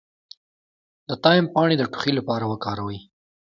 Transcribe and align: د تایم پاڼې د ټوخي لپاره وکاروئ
د 1.09 1.09
تایم 1.23 1.45
پاڼې 1.53 1.75
د 1.77 1.83
ټوخي 1.91 2.11
لپاره 2.19 2.45
وکاروئ 2.51 2.99